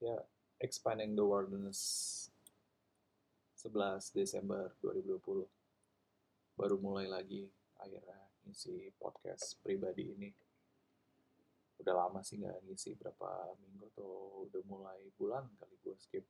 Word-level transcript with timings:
ya 0.00 0.16
expanding 0.64 1.12
the 1.12 1.24
wilderness 1.24 1.80
11 3.60 4.16
Desember 4.16 4.72
2020 4.80 5.44
baru 6.56 6.76
mulai 6.80 7.04
lagi 7.04 7.44
akhirnya 7.76 8.16
ngisi 8.44 8.92
podcast 8.96 9.60
pribadi 9.60 10.08
ini. 10.08 10.32
Udah 11.80 11.92
lama 11.96 12.20
sih 12.24 12.40
nggak 12.40 12.64
ngisi 12.68 12.96
berapa 12.96 13.56
minggu 13.60 13.88
tuh 13.92 14.48
udah 14.48 14.62
mulai 14.68 15.00
bulan 15.16 15.48
kali 15.60 15.76
gue 15.84 15.96
skip. 15.96 16.24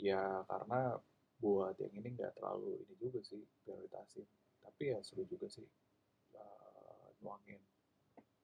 Ya 0.00 0.44
karena 0.48 0.96
buat 1.40 1.76
yang 1.80 1.92
ini 1.92 2.16
nggak 2.16 2.36
terlalu 2.36 2.80
ini 2.84 2.94
juga 2.96 3.20
sih 3.24 3.40
prioritasin. 3.64 4.24
Tapi 4.64 4.92
ya 4.92 5.00
seru 5.04 5.24
juga 5.28 5.48
sih 5.48 5.64
uh, 6.36 7.08
nuangin 7.20 7.60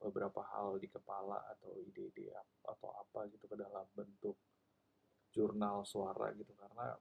beberapa 0.04 0.44
hal 0.52 0.76
di 0.76 0.88
kepala 0.92 1.40
atau 1.56 1.72
ide-ide 1.80 2.28
atau 2.60 2.92
apa 2.92 3.24
gitu 3.32 3.48
ke 3.48 3.56
dalam 3.56 3.88
bentuk 3.96 4.36
jurnal 5.32 5.88
suara 5.88 6.36
gitu. 6.36 6.52
Karena 6.52 6.92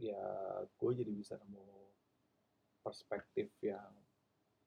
ya 0.00 0.24
gue 0.64 0.90
jadi 0.96 1.12
bisa 1.12 1.36
nemu 1.36 1.92
perspektif 2.80 3.52
yang 3.60 3.92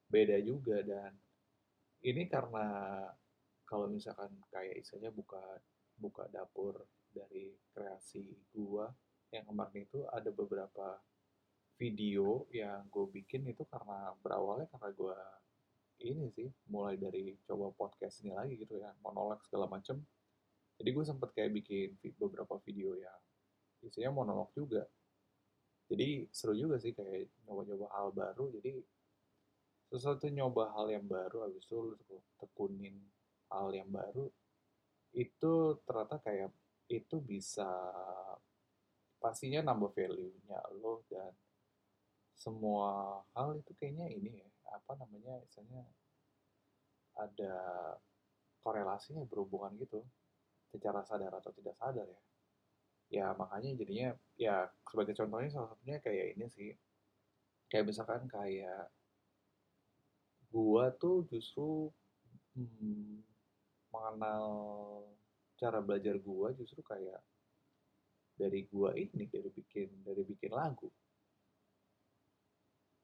beda 0.06 0.38
juga. 0.46 0.86
Dan 0.86 1.18
ini 2.06 2.30
karena 2.30 3.02
kalau 3.66 3.90
misalkan 3.90 4.30
kayak 4.54 4.86
istilahnya 4.86 5.10
buka 5.10 5.42
buka 6.00 6.30
dapur 6.32 6.88
dari 7.12 7.52
kreasi 7.76 8.24
gua 8.54 8.88
yang 9.30 9.46
kemarin 9.46 9.86
itu 9.86 10.06
ada 10.10 10.30
beberapa 10.34 10.98
video 11.80 12.50
yang 12.52 12.90
gue 12.92 13.06
bikin 13.08 13.48
itu 13.48 13.64
karena 13.70 14.12
berawalnya 14.20 14.68
karena 14.74 14.90
gue 14.92 15.20
ini 16.00 16.32
sih 16.32 16.48
mulai 16.72 16.96
dari 16.96 17.36
coba 17.44 17.76
podcast 17.76 18.24
ini 18.24 18.32
lagi 18.32 18.56
gitu 18.56 18.80
ya 18.80 18.92
monolog 19.04 19.44
segala 19.44 19.68
macem. 19.68 20.00
Jadi 20.80 20.90
gue 20.96 21.04
sempet 21.04 21.30
kayak 21.36 21.52
bikin 21.52 22.00
beberapa 22.16 22.56
video 22.64 22.96
yang 22.96 23.20
isinya 23.84 24.16
monolog 24.16 24.48
juga. 24.56 24.88
Jadi 25.92 26.30
seru 26.32 26.56
juga 26.56 26.80
sih 26.80 26.96
kayak 26.96 27.28
nyoba-nyoba 27.44 27.88
hal 27.92 28.08
baru. 28.16 28.46
Jadi 28.56 28.80
sesuatu 29.90 30.30
nyoba 30.30 30.72
hal 30.78 30.88
yang 30.94 31.06
baru 31.10 31.50
habis 31.50 31.66
itu 31.66 31.76
lu 31.82 31.98
tekunin 32.38 32.94
hal 33.50 33.74
yang 33.74 33.90
baru 33.90 34.30
itu 35.18 35.82
ternyata 35.90 36.22
kayak 36.22 36.54
itu 36.86 37.18
bisa 37.18 37.66
pastinya 39.18 39.66
nambah 39.66 39.90
value-nya 39.90 40.62
lo 40.78 41.02
dan 41.10 41.34
semua 42.38 43.20
hal 43.34 43.58
itu 43.58 43.74
kayaknya 43.82 44.08
ini 44.14 44.40
ya 44.40 44.50
apa 44.74 44.92
namanya 45.00 45.42
misalnya 45.44 45.84
ada 47.20 47.54
korelasinya 48.64 49.24
berhubungan 49.28 49.76
gitu 49.80 50.04
secara 50.70 51.02
sadar 51.04 51.34
atau 51.34 51.52
tidak 51.56 51.76
sadar 51.76 52.08
ya. 52.08 52.22
Ya 53.10 53.26
makanya 53.34 53.74
jadinya 53.74 54.10
ya 54.38 54.70
sebagai 54.86 55.18
contohnya 55.18 55.50
salah 55.50 55.74
satunya 55.74 55.98
kayak 55.98 56.38
ini 56.38 56.46
sih. 56.54 56.72
Kayak 57.70 57.90
misalkan 57.90 58.30
kayak 58.30 58.90
gua 60.54 60.94
tuh 60.94 61.26
justru 61.30 61.90
hmm, 62.54 63.22
mengenal 63.90 64.46
cara 65.58 65.82
belajar 65.82 66.22
gua 66.22 66.54
justru 66.54 66.86
kayak 66.86 67.22
dari 68.38 68.70
gua 68.70 68.94
ini 68.94 69.26
dari 69.26 69.50
bikin 69.50 70.06
dari 70.06 70.22
bikin 70.26 70.54
lagu 70.54 70.90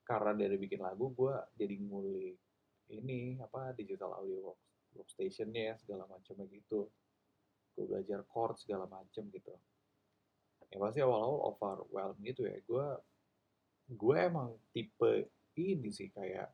karena 0.06 0.38
dari 0.38 0.56
bikin 0.62 0.86
lagu 0.86 1.10
gua 1.12 1.42
jadi 1.58 1.76
ngulik 1.82 2.38
ini 2.94 3.42
apa 3.42 3.74
digital 3.74 4.14
audio 4.22 4.54
work, 4.54 4.62
workstationnya 4.94 5.74
ya 5.74 5.76
segala 5.82 6.06
macamnya 6.06 6.46
gitu. 6.54 6.86
Gue 7.74 7.86
belajar 7.90 8.24
chord 8.30 8.62
segala 8.62 8.86
macam 8.86 9.26
gitu. 9.34 9.54
Ya 10.70 10.78
pasti 10.78 11.02
awal-awal 11.02 11.50
overwhelmed 11.54 12.22
gitu 12.22 12.46
ya. 12.46 12.58
Gue 12.66 12.86
gue 13.86 14.18
emang 14.18 14.54
tipe 14.74 15.30
ini 15.58 15.90
sih 15.94 16.10
kayak 16.10 16.50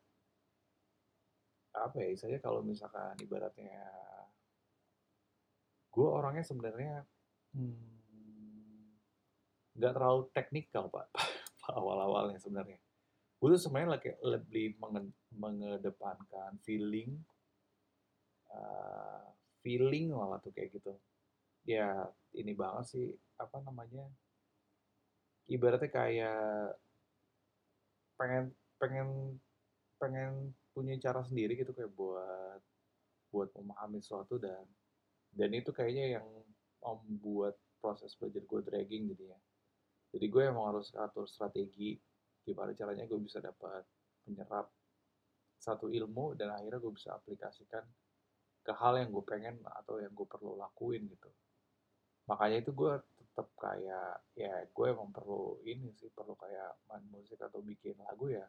apa 1.71 2.03
ya 2.03 2.11
saya 2.19 2.37
kalau 2.43 2.59
misalkan 2.59 3.15
ibaratnya 3.23 3.87
gue 5.91 6.07
orangnya 6.07 6.43
sebenarnya 6.43 7.07
hmm, 7.55 7.79
nggak 9.79 9.91
hmm, 9.91 9.97
terlalu 9.99 10.21
teknikal 10.35 10.91
pak 10.91 11.07
awal-awalnya 11.79 12.35
sebenarnya 12.43 12.79
gue 13.41 13.57
tuh 13.57 13.61
sebenarnya 13.61 14.13
lebih 14.21 14.77
mengedepankan 15.33 16.61
feeling 16.61 17.17
uh, 18.53 19.25
feeling 19.65 20.13
malah 20.13 20.37
tuh 20.37 20.53
kayak 20.53 20.77
gitu. 20.77 20.93
Ya 21.65 22.05
ini 22.37 22.53
banget 22.53 22.85
sih 22.93 23.05
apa 23.41 23.65
namanya 23.65 24.05
ibaratnya 25.49 25.89
kayak 25.89 26.77
pengen 28.21 28.53
pengen 28.77 29.09
pengen 29.97 30.53
punya 30.77 30.93
cara 31.01 31.25
sendiri 31.25 31.57
gitu 31.57 31.73
kayak 31.73 31.89
buat 31.97 32.61
buat 33.33 33.49
memahami 33.57 34.05
sesuatu 34.05 34.37
dan 34.37 34.61
dan 35.33 35.49
itu 35.57 35.73
kayaknya 35.73 36.21
yang 36.21 36.27
membuat 36.81 37.57
proses 37.81 38.13
belajar 38.13 38.45
gue 38.45 38.61
dragging 38.61 39.09
jadinya. 39.09 39.39
Jadi 40.11 40.25
gue 40.27 40.43
emang 40.43 40.75
harus 40.75 40.93
atur 40.93 41.25
strategi 41.25 41.97
gimana 42.41 42.73
caranya 42.73 43.05
gue 43.05 43.19
bisa 43.21 43.37
dapat 43.39 43.85
menyerap 44.25 44.69
satu 45.61 45.93
ilmu 45.93 46.33
dan 46.33 46.57
akhirnya 46.57 46.81
gue 46.81 46.93
bisa 46.93 47.13
aplikasikan 47.13 47.85
ke 48.61 48.73
hal 48.77 48.97
yang 48.97 49.09
gue 49.13 49.25
pengen 49.25 49.61
atau 49.65 50.01
yang 50.01 50.13
gue 50.13 50.25
perlu 50.25 50.57
lakuin 50.57 51.05
gitu. 51.09 51.29
Makanya 52.29 52.61
itu 52.61 52.73
gue 52.73 52.93
tetap 53.17 53.47
kayak 53.57 54.25
ya 54.37 54.65
gue 54.65 54.85
emang 54.89 55.09
perlu 55.13 55.61
ini 55.65 55.93
sih 55.97 56.09
perlu 56.09 56.33
kayak 56.37 56.85
main 56.89 57.05
musik 57.09 57.37
atau 57.41 57.61
bikin 57.61 57.97
lagu 58.05 58.29
ya. 58.29 58.45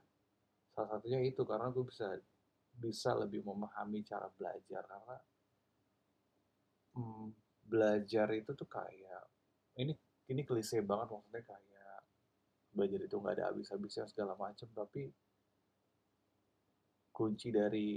Salah 0.73 0.97
satunya 0.97 1.21
itu 1.21 1.45
karena 1.45 1.69
gue 1.69 1.85
bisa 1.85 2.17
bisa 2.73 3.13
lebih 3.13 3.45
memahami 3.45 4.01
cara 4.05 4.33
belajar 4.33 4.83
karena 4.89 5.17
hmm, 6.97 7.27
belajar 7.69 8.29
itu 8.33 8.57
tuh 8.57 8.69
kayak 8.69 9.23
ini 9.81 9.93
ini 10.33 10.43
klise 10.45 10.81
banget 10.81 11.13
maksudnya 11.13 11.45
kayak 11.45 11.82
belajar 12.73 13.01
itu 13.05 13.17
nggak 13.21 13.35
ada 13.37 13.45
habis-habisnya 13.53 14.09
segala 14.09 14.33
macam 14.35 14.69
tapi 14.73 15.13
kunci 17.13 17.53
dari 17.53 17.89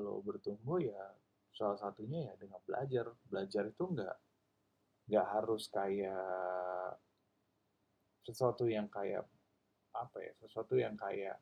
lo 0.00 0.24
bertumbuh 0.24 0.80
ya 0.80 1.04
salah 1.54 1.78
satunya 1.78 2.32
ya 2.32 2.34
dengan 2.34 2.58
belajar. 2.66 3.06
Belajar 3.28 3.64
itu 3.70 3.84
nggak 3.84 4.16
nggak 5.04 5.26
harus 5.36 5.68
kayak 5.68 6.96
sesuatu 8.24 8.64
yang 8.64 8.88
kayak 8.88 9.28
apa 9.94 10.16
ya 10.18 10.32
sesuatu 10.40 10.74
yang 10.74 10.96
kayak 10.96 11.36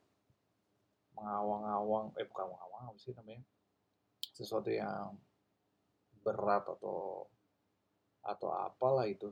mengawang-awang 1.15 2.11
eh 2.19 2.27
bukan 2.27 2.51
mengawang 2.53 2.83
apa 2.93 2.99
sih 3.01 3.15
namanya. 3.17 3.43
Sesuatu 4.35 4.69
yang 4.69 5.17
berat 6.21 6.67
atau 6.67 7.27
atau 8.23 8.51
apalah 8.55 9.07
itu 9.11 9.31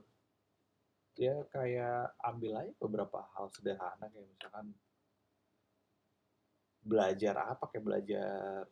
dia 1.21 1.37
kayak 1.53 2.17
ambil 2.25 2.65
aja 2.65 2.73
beberapa 2.81 3.21
hal 3.37 3.53
sederhana 3.53 4.09
kayak 4.09 4.25
misalkan 4.25 4.73
belajar 6.81 7.37
apa 7.45 7.69
kayak 7.69 7.85
belajar 7.85 8.65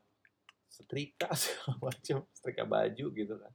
setrika 0.65 1.29
segala 1.37 1.93
macam 1.93 2.25
setrika 2.33 2.65
baju 2.65 3.05
gitu 3.13 3.35
kan. 3.37 3.53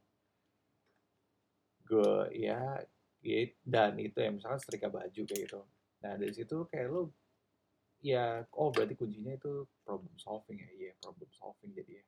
Gue 1.83 2.39
ya, 2.39 2.79
ya 3.19 3.51
dan 3.67 3.99
itu 3.99 4.15
ya 4.15 4.31
misalkan 4.31 4.63
setrika 4.63 4.87
baju 4.87 5.21
kayak 5.27 5.43
gitu. 5.43 5.59
Nah 5.99 6.15
dari 6.15 6.31
situ 6.31 6.63
kayak 6.71 6.87
lo 6.87 7.11
ya 7.99 8.47
oh 8.55 8.71
berarti 8.71 8.95
kuncinya 8.95 9.35
itu 9.35 9.67
problem 9.83 10.15
solving 10.15 10.55
ya 10.55 10.71
iya 10.71 10.91
problem 11.03 11.27
solving 11.35 11.75
jadi 11.75 11.99
ya. 11.99 12.05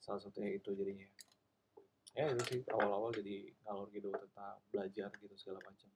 Salah 0.00 0.24
satunya 0.24 0.56
itu 0.56 0.72
jadinya. 0.72 1.04
Ya 2.16 2.32
itu 2.32 2.42
sih 2.48 2.60
awal-awal 2.72 3.12
jadi 3.12 3.52
ngalor 3.68 3.92
gitu 3.92 4.08
tentang 4.08 4.56
belajar 4.72 5.12
gitu 5.20 5.36
segala 5.36 5.60
macam 5.68 5.92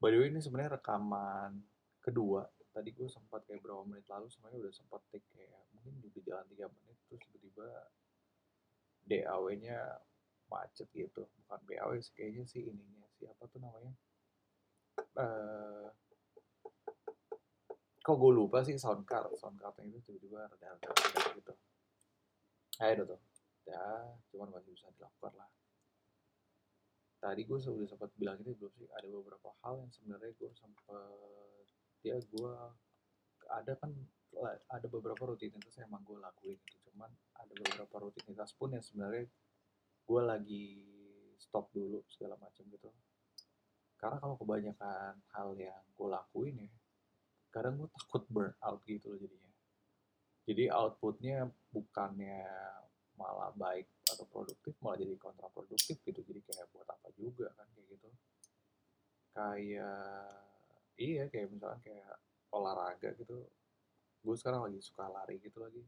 by 0.00 0.12
the 0.12 0.18
way 0.20 0.28
ini 0.28 0.40
sebenarnya 0.40 0.80
rekaman 0.80 1.60
kedua. 2.00 2.46
Tadi 2.72 2.92
gue 2.92 3.08
sempat 3.08 3.40
kayak 3.48 3.64
berapa 3.64 3.88
menit 3.88 4.04
lalu 4.06 4.28
sebenarnya 4.28 4.68
udah 4.68 4.74
sempat 4.76 5.00
take 5.08 5.24
kayak 5.32 5.56
mungkin 5.72 5.96
udah 6.04 6.22
jalan 6.22 6.46
tiga 6.52 6.66
menit 6.68 6.96
terus 7.08 7.20
tiba-tiba 7.24 7.68
DAW-nya 9.08 9.78
macet 10.52 10.88
gitu. 10.92 11.24
Bukan 11.24 11.60
BAW 11.64 11.90
sih 12.04 12.12
kayaknya 12.12 12.44
sih 12.44 12.68
ininya 12.68 13.08
siapa 13.16 13.48
tuh 13.48 13.64
namanya? 13.64 13.92
Uh, 15.16 15.88
kok 18.04 18.16
gue 18.20 18.32
lupa 18.32 18.60
sih 18.62 18.76
sound 18.76 19.08
card 19.08 19.32
sound 19.40 19.56
cardnya 19.56 19.88
itu 19.88 19.98
tiba-tiba 20.04 20.44
reda-reda 20.52 20.92
gitu. 21.32 21.52
Ayo 22.84 23.08
tuh 23.08 23.20
ya 23.66 23.82
cuman 24.30 24.54
masih 24.54 24.70
bisa 24.78 24.86
dilakukan 24.94 25.34
lah 25.34 25.50
tadi 27.16 27.42
gue 27.48 27.58
sudah 27.58 27.88
sempat 27.88 28.12
bilang 28.14 28.36
ini 28.44 28.52
belum 28.52 28.72
sih 28.76 28.88
ada 28.92 29.08
beberapa 29.08 29.48
hal 29.64 29.80
yang 29.80 29.92
sebenarnya 29.92 30.32
gue 30.36 30.50
sempat 30.52 31.66
ya 32.04 32.16
gue 32.20 32.52
ada 33.50 33.72
kan 33.78 33.90
ada 34.68 34.86
beberapa 34.90 35.32
rutinitas 35.32 35.72
yang 35.80 35.88
emang 35.88 36.04
gue 36.04 36.18
lakuin 36.20 36.58
gitu. 36.68 36.92
Cuman 36.92 37.08
ada 37.36 37.52
beberapa 37.56 37.96
rutinitas 38.08 38.52
pun 38.52 38.74
yang 38.74 38.84
sebenarnya 38.84 39.24
gue 40.06 40.20
lagi 40.22 40.66
stop 41.40 41.72
dulu 41.72 42.04
segala 42.10 42.36
macam 42.36 42.64
gitu. 42.68 42.90
Karena 43.96 44.20
kalau 44.20 44.36
kebanyakan 44.36 45.24
hal 45.32 45.48
yang 45.56 45.82
gue 45.96 46.08
lakuin 46.08 46.56
ya 46.68 46.72
kadang 47.48 47.80
gue 47.80 47.88
takut 47.88 48.28
burn 48.28 48.52
out 48.60 48.84
gitu 48.84 49.16
loh 49.16 49.18
jadinya. 49.18 49.52
Jadi 50.46 50.68
outputnya 50.70 51.48
bukannya 51.72 52.44
malah 53.16 53.50
baik 53.56 53.88
atau 54.06 54.24
produktif 54.28 54.76
malah 54.84 55.00
jadi 55.00 55.16
kontraproduktif 55.18 55.96
gitu. 56.04 56.20
Jadi 56.22 56.40
kayak 56.44 56.66
buat 56.70 56.88
apa 56.88 57.08
juga 57.16 57.50
kan 57.56 57.66
kayak 57.72 57.86
gitu. 57.90 58.08
Kayak 59.36 60.30
iya 60.96 61.24
kayak 61.28 61.48
misalkan 61.52 61.80
kayak 61.84 62.14
olahraga 62.52 63.10
gitu. 63.18 63.48
Gue 64.22 64.36
sekarang 64.38 64.68
lagi 64.70 64.80
suka 64.80 65.08
lari 65.08 65.40
gitu 65.40 65.58
lagi. 65.60 65.82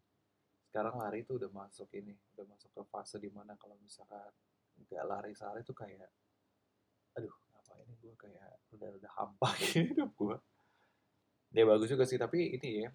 Sekarang 0.68 1.00
lari 1.00 1.24
itu 1.24 1.36
udah 1.40 1.48
masuk 1.48 1.88
ini 1.96 2.12
udah 2.36 2.44
masuk 2.48 2.70
ke 2.72 2.82
fase 2.92 3.16
di 3.16 3.30
mana 3.32 3.56
kalau 3.56 3.76
misalkan 3.80 4.32
nggak 4.78 5.04
lari 5.08 5.32
sehari 5.34 5.64
tuh 5.66 5.74
kayak 5.74 6.06
aduh 7.18 7.34
apa 7.56 7.72
ini 7.82 7.94
gue 7.98 8.14
kayak 8.14 8.62
udah 8.78 8.90
udah 8.94 9.10
hampa 9.16 9.50
hidup 9.74 10.12
gue 10.14 10.36
ya 11.52 11.64
bagus 11.64 11.88
juga 11.88 12.04
sih. 12.04 12.20
Tapi 12.20 12.58
ini 12.60 12.84
ya 12.84 12.90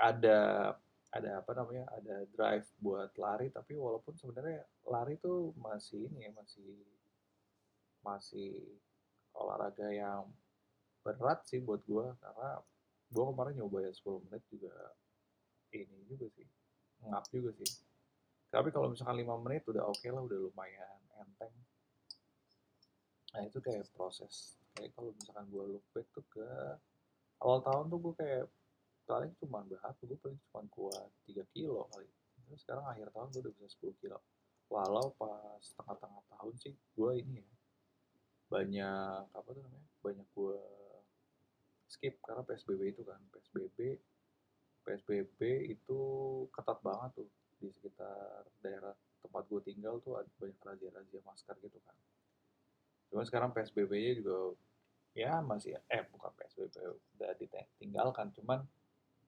ada 0.00 0.38
ada 1.10 1.42
apa 1.42 1.50
namanya 1.58 1.90
ada 1.90 2.22
drive 2.30 2.66
buat 2.78 3.10
lari 3.18 3.50
tapi 3.50 3.74
walaupun 3.74 4.14
sebenarnya 4.14 4.62
lari 4.86 5.18
tuh 5.18 5.50
masih 5.58 6.06
ini 6.06 6.30
ya 6.30 6.32
masih 6.34 6.70
masih 8.06 8.50
olahraga 9.34 9.90
yang 9.90 10.30
berat 11.02 11.42
sih 11.50 11.58
buat 11.58 11.82
gue 11.82 12.06
karena 12.22 12.62
gue 13.10 13.24
kemarin 13.26 13.54
nyoba 13.58 13.82
ya 13.82 13.92
10 13.92 14.26
menit 14.30 14.42
juga 14.46 14.74
ini 15.74 16.06
juga 16.06 16.30
sih 16.30 16.46
ngap 17.08 17.24
juga 17.32 17.50
sih. 17.56 17.70
Tapi 18.50 18.68
kalau 18.74 18.92
misalkan 18.92 19.22
5 19.22 19.44
menit 19.46 19.62
udah 19.64 19.86
oke 19.86 20.02
okay 20.02 20.10
lah 20.10 20.22
udah 20.26 20.38
lumayan 20.50 20.98
enteng. 21.16 21.54
Nah 23.36 23.42
itu 23.46 23.58
kayak 23.62 23.86
proses. 23.94 24.58
Kayak 24.74 24.92
kalau 24.98 25.14
misalkan 25.14 25.46
gue 25.48 25.64
look 25.78 25.86
back 25.94 26.06
tuh 26.10 26.26
ke 26.28 26.46
awal 27.40 27.62
tahun 27.62 27.84
tuh 27.88 27.98
gue 28.02 28.14
kayak 28.18 28.44
paling 29.10 29.32
cuma 29.42 29.66
berapa? 29.66 29.98
Gue 30.06 30.18
paling 30.22 30.38
cuma 30.46 30.62
kuat 30.70 31.10
3 31.26 31.42
kilo 31.50 31.90
kali. 31.90 32.06
Terus 32.46 32.62
sekarang 32.62 32.86
akhir 32.86 33.10
tahun 33.10 33.28
gue 33.34 33.40
udah 33.42 33.54
bisa 33.58 33.68
10 33.82 33.98
kilo. 33.98 34.18
Walau 34.70 35.10
pas 35.18 35.58
tengah-tengah 35.74 36.22
tahun 36.30 36.54
sih 36.62 36.74
gue 36.94 37.12
ini 37.18 37.42
ya 37.42 37.48
banyak 38.50 39.30
apa 39.30 39.48
tuh 39.54 39.62
namanya 39.62 39.86
banyak 40.02 40.26
gue 40.34 40.58
skip 41.90 42.22
karena 42.22 42.46
PSBB 42.46 42.94
itu 42.94 43.02
kan. 43.02 43.18
PSBB 43.34 43.98
PSBB 44.86 45.40
itu 45.74 45.98
ketat 46.54 46.78
banget 46.82 47.10
tuh 47.18 47.28
di 47.60 47.68
sekitar 47.70 48.46
daerah 48.64 48.94
tempat 49.20 49.44
gue 49.50 49.60
tinggal 49.62 50.00
tuh 50.00 50.16
ada 50.16 50.30
banyak 50.38 50.58
razia-razia 50.62 51.20
masker 51.26 51.56
gitu 51.62 51.78
kan. 51.82 51.96
Cuman 53.10 53.24
sekarang 53.26 53.50
PSBB-nya 53.50 54.22
juga 54.22 54.54
ya 55.14 55.42
masih 55.42 55.74
eh 55.90 56.02
bukan 56.10 56.30
PSBB 56.38 56.74
udah 57.18 57.30
ditinggalkan. 57.38 58.30
Cuman 58.34 58.62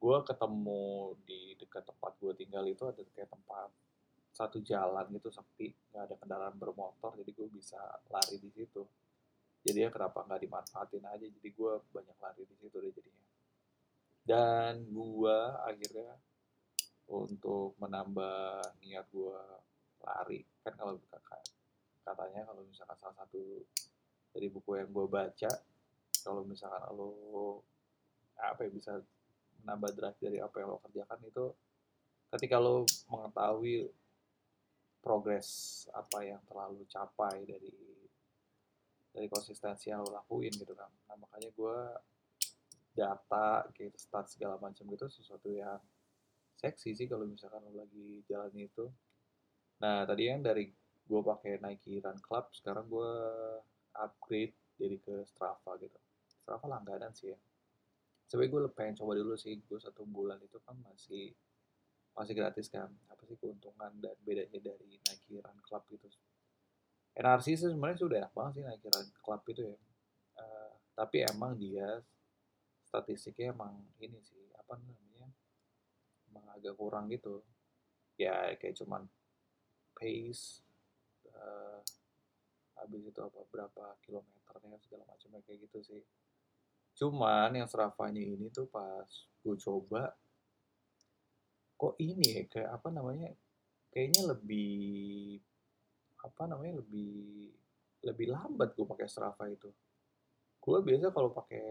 gue 0.03 0.19
ketemu 0.27 1.15
di 1.23 1.55
dekat 1.55 1.87
tempat 1.87 2.19
gue 2.19 2.35
tinggal 2.35 2.67
itu 2.67 2.83
ada 2.91 2.99
kayak 3.15 3.31
tempat 3.31 3.71
satu 4.35 4.59
jalan 4.59 5.07
gitu 5.15 5.31
sepi 5.31 5.71
nggak 5.95 6.03
ada 6.11 6.15
kendaraan 6.19 6.59
bermotor 6.59 7.15
jadi 7.15 7.31
gue 7.31 7.49
bisa 7.55 7.79
lari 8.11 8.43
di 8.43 8.51
situ. 8.51 8.83
Jadi 9.63 9.79
ya 9.79 9.95
kenapa 9.95 10.27
nggak 10.27 10.43
dimanfaatin 10.43 11.07
aja 11.07 11.23
jadi 11.23 11.49
gue 11.55 11.73
banyak 11.95 12.19
lari 12.19 12.43
di 12.43 12.57
situ 12.59 12.75
deh 12.83 12.91
jadinya. 12.91 13.27
Dan 14.27 14.91
gue 14.91 15.39
akhirnya 15.71 16.19
untuk 17.07 17.79
menambah 17.79 18.59
niat 18.83 19.07
gue 19.07 19.39
lari 20.03 20.43
kan 20.67 20.75
kalau 20.75 20.99
katanya 22.03 22.43
kalau 22.43 22.67
misalkan 22.67 22.99
salah 22.99 23.17
satu 23.23 23.63
dari 24.35 24.51
buku 24.51 24.83
yang 24.83 24.91
gue 24.91 25.07
baca 25.07 25.53
kalau 26.27 26.43
misalkan 26.43 26.83
lo 26.91 27.63
apa 28.35 28.67
ya 28.67 28.71
bisa 28.75 28.99
menambah 29.63 29.91
drive 29.95 30.19
dari 30.19 30.39
apa 30.43 30.57
yang 30.59 30.69
lo 30.75 30.79
kerjakan 30.83 31.21
itu 31.23 31.47
ketika 32.35 32.57
lo 32.59 32.83
mengetahui 33.07 33.91
progres 35.03 35.49
apa 35.95 36.23
yang 36.23 36.43
terlalu 36.47 36.87
capai 36.87 37.43
dari 37.47 37.75
dari 39.13 39.29
konsistensi 39.29 39.93
yang 39.93 40.03
lo 40.03 40.11
lakuin 40.11 40.55
gitu 40.55 40.73
kan. 40.73 40.89
Nah 41.11 41.17
makanya 41.21 41.51
gue 41.53 41.79
data 42.93 43.67
gitu 43.77 43.97
stat 43.97 44.29
segala 44.29 44.61
macam 44.61 44.85
gitu 44.85 45.07
sesuatu 45.09 45.49
yang 45.49 45.81
seksi 46.57 46.93
sih 46.95 47.07
kalau 47.09 47.29
misalkan 47.29 47.63
lo 47.63 47.77
lagi 47.77 48.25
jalan 48.27 48.53
itu. 48.57 48.89
Nah 49.83 50.03
tadi 50.09 50.33
yang 50.33 50.41
dari 50.41 50.71
gue 51.03 51.21
pakai 51.21 51.61
Nike 51.61 52.01
Run 52.01 52.19
Club 52.23 52.51
sekarang 52.57 52.89
gue 52.89 53.13
upgrade 53.99 54.57
jadi 54.81 54.97
ke 54.99 55.15
Strava 55.29 55.77
gitu. 55.77 55.99
Strava 56.27 56.67
langganan 56.67 57.13
sih 57.13 57.31
ya 57.31 57.39
sebenarnya 58.33 58.65
gue 58.65 58.73
pengen 58.73 58.97
coba 58.97 59.13
dulu 59.13 59.37
sih 59.37 59.61
gue 59.61 59.77
satu 59.77 60.09
bulan 60.09 60.41
itu 60.41 60.57
kan 60.65 60.73
masih 60.81 61.37
masih 62.17 62.33
gratis 62.33 62.73
kan. 62.73 62.89
Apa 63.13 63.29
sih 63.29 63.37
keuntungan 63.37 63.93
dan 64.01 64.17
bedanya 64.25 64.73
dari 64.73 64.97
Nike 65.05 65.37
Run 65.37 65.61
Club 65.61 65.85
gitu 65.93 66.09
NRC 67.13 67.61
sih 67.61 67.69
sebenarnya 67.69 68.01
sudah 68.01 68.17
enak 68.25 68.33
banget 68.33 68.53
sih 68.57 68.65
Nike 68.65 68.89
Run 68.89 69.09
Club 69.21 69.41
itu 69.53 69.63
ya. 69.69 69.77
Uh, 70.41 70.73
tapi 70.97 71.29
emang 71.29 71.61
dia 71.61 72.01
statistiknya 72.89 73.53
emang 73.53 73.77
ini 74.01 74.17
sih 74.25 74.49
apa 74.57 74.81
namanya 74.81 75.29
emang 76.33 76.49
agak 76.57 76.73
kurang 76.81 77.13
gitu. 77.13 77.45
Ya 78.17 78.57
kayak 78.57 78.81
cuman 78.81 79.05
pace 79.93 80.65
uh, 81.37 81.85
habis 82.81 83.05
itu 83.05 83.21
apa 83.21 83.45
berapa 83.53 84.01
kilometernya 84.09 84.81
segala 84.81 85.05
macamnya 85.05 85.45
kayak 85.45 85.69
gitu 85.69 85.79
sih 85.85 86.01
Cuman 86.97 87.57
yang 87.57 87.69
Stravanya 87.69 88.21
ini 88.21 88.53
tuh 88.53 88.69
pas 88.69 89.09
gue 89.43 89.57
coba, 89.59 90.13
kok 91.75 91.95
ini 91.99 92.39
ya, 92.39 92.43
kayak 92.47 92.71
apa 92.79 92.89
namanya, 92.95 93.31
kayaknya 93.91 94.37
lebih, 94.37 95.41
apa 96.23 96.43
namanya, 96.47 96.79
lebih 96.79 97.51
lebih 98.03 98.35
lambat 98.35 98.75
gue 98.75 98.87
pakai 98.87 99.07
Strava 99.07 99.47
itu. 99.51 99.71
Gue 100.63 100.79
biasa 100.83 101.11
kalau 101.11 101.31
pakai 101.35 101.65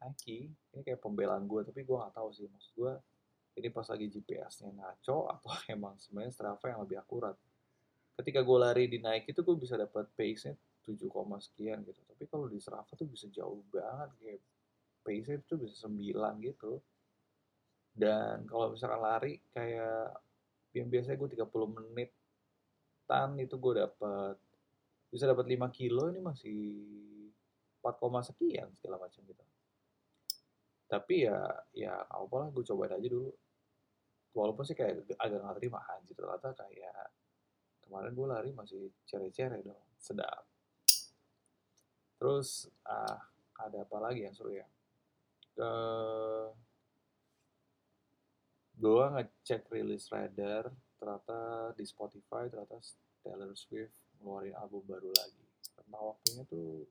Nike, 0.00 0.48
ini 0.48 0.80
kayak 0.84 1.00
pembelaan 1.00 1.44
gue, 1.48 1.64
tapi 1.64 1.84
gue 1.84 1.96
nggak 1.96 2.14
tahu 2.14 2.28
sih, 2.32 2.48
maksud 2.48 2.72
gue 2.76 2.92
ini 3.54 3.68
pas 3.70 3.86
lagi 3.86 4.10
GPS-nya 4.10 4.70
ngaco 4.74 5.30
atau 5.30 5.50
emang 5.74 5.96
sebenarnya 6.00 6.32
Strava 6.32 6.66
yang 6.68 6.80
lebih 6.84 7.00
akurat. 7.00 7.36
Ketika 8.14 8.46
gue 8.46 8.58
lari 8.60 8.84
di 8.86 9.02
Nike 9.02 9.34
itu 9.34 9.40
gue 9.42 9.56
bisa 9.58 9.74
dapat 9.74 10.06
pace-nya 10.14 10.54
7, 10.84 11.40
sekian 11.40 11.80
gitu. 11.82 12.00
Tapi 12.04 12.24
kalau 12.28 12.46
di 12.46 12.60
Strava 12.60 12.92
tuh 12.92 13.08
bisa 13.08 13.26
jauh 13.32 13.64
banget 13.72 14.10
kayak 14.20 14.40
pace 15.04 15.32
itu 15.40 15.54
bisa 15.56 15.88
9 15.88 16.44
gitu. 16.44 16.80
Dan 17.94 18.44
kalau 18.44 18.74
misalkan 18.74 19.00
lari 19.00 19.40
kayak 19.50 20.12
yang 20.74 20.90
biasanya 20.90 21.16
gue 21.16 21.28
30 21.38 21.76
menit 21.78 22.10
tan 23.06 23.38
itu 23.38 23.54
gue 23.56 23.72
dapat 23.80 24.36
bisa 25.08 25.30
dapat 25.30 25.46
5 25.46 25.70
kilo 25.70 26.10
ini 26.10 26.20
masih 26.20 26.60
4, 27.80 28.28
sekian 28.28 28.68
segala 28.80 29.00
macam 29.04 29.20
gitu. 29.24 29.44
Tapi 30.84 31.14
ya 31.24 31.38
ya 31.72 31.94
apa 32.04 32.34
lah 32.38 32.48
gue 32.52 32.64
cobain 32.64 32.92
aja 32.92 33.08
dulu. 33.08 33.30
Walaupun 34.34 34.66
sih 34.66 34.74
kayak 34.74 35.06
agak 35.22 35.38
nggak 35.40 35.56
terima 35.62 35.78
anjir 35.94 36.18
ternyata 36.18 36.50
kayak 36.58 37.06
kemarin 37.86 38.12
gue 38.16 38.26
lari 38.26 38.50
masih 38.50 38.90
cere-cere 39.06 39.62
dong 39.62 39.78
sedap 39.94 40.42
terus 42.24 42.72
ah 42.88 43.20
ada 43.60 43.84
apa 43.84 44.00
lagi 44.00 44.24
yang 44.24 44.32
seru 44.32 44.56
ya? 44.56 44.64
Uh, 45.60 46.48
gue 48.80 49.04
ngecek 49.12 49.68
rilis 49.68 50.08
radar 50.08 50.72
ternyata 50.96 51.68
di 51.76 51.84
Spotify 51.84 52.48
ternyata 52.48 52.80
Taylor 53.20 53.52
Swift 53.52 53.92
ngeluarin 54.24 54.56
album 54.56 54.88
baru 54.88 55.12
lagi. 55.12 55.44
Karena 55.76 56.00
waktunya 56.00 56.48
tuh 56.48 56.88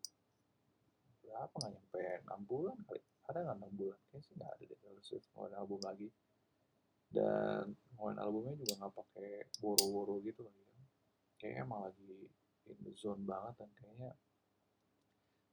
berapa? 1.25 1.49
Nggak 1.49 1.71
nyampe 1.81 2.01
enam 2.29 2.41
bulan 2.45 2.77
kali. 2.85 3.01
Ada 3.25 3.37
nggak 3.41 3.57
enam 3.57 3.73
bulan? 3.73 3.99
Kayaknya 4.05 4.21
sih 4.21 4.33
nggak 4.37 4.51
ada 4.53 4.63
deh 4.69 4.77
Taylor 4.85 5.01
Swift 5.01 5.25
ngeluarin 5.33 5.57
album 5.57 5.81
lagi. 5.81 6.09
Dan 7.09 7.73
ngeluarin 7.97 8.21
albumnya 8.21 8.53
juga 8.53 8.73
nggak 8.85 8.93
pakai 9.01 9.31
boro-boro 9.57 10.21
gitu 10.21 10.45
lagi 10.45 10.61
kan 10.61 10.73
kayaknya 11.41 11.67
emang 11.67 11.91
lagi 11.91 12.31
in 12.71 12.79
the 12.87 12.95
zone 12.95 13.19
banget 13.27 13.51
dan 13.59 13.69
kayaknya 13.75 14.15